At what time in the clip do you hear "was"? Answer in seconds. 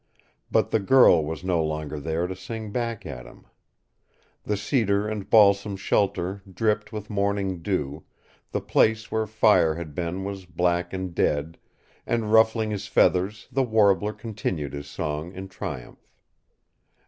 1.23-1.43, 10.23-10.45